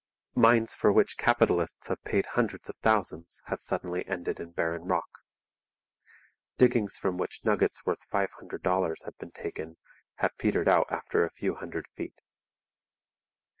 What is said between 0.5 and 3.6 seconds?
for which capitalists have paid hundreds of thousands